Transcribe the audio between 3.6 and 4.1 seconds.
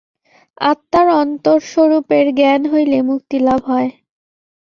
হয়।